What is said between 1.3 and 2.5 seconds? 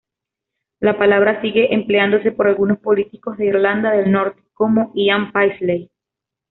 sigue empleándose por